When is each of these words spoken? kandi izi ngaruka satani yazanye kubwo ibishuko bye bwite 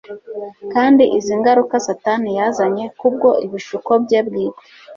kandi 0.73 1.03
izi 1.17 1.33
ngaruka 1.39 1.75
satani 1.87 2.29
yazanye 2.39 2.85
kubwo 2.99 3.29
ibishuko 3.45 3.91
bye 4.03 4.19
bwite 4.27 4.65